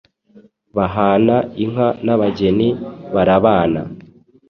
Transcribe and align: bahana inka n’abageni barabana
bahana 0.75 1.35
inka 1.63 1.87
n’abageni 2.05 2.69
barabana 3.13 3.81